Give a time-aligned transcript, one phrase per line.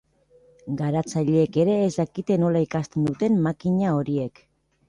[0.79, 4.47] Garatzaileek ere ez dakite nola ikasten duten makina horiek.